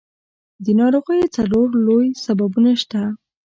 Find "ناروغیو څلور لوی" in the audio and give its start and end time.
0.79-2.07